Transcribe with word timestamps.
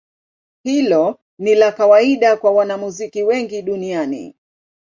Hilo 0.63 1.19
ni 1.37 1.55
la 1.55 1.71
kawaida 1.71 2.37
kwa 2.37 2.51
wanamuziki 2.51 3.23
wengi 3.23 3.61
duniani. 3.61 4.35